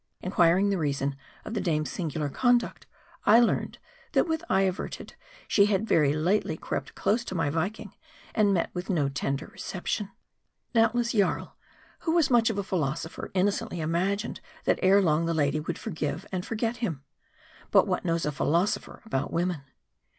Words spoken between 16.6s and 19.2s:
him. But what knows a philosopher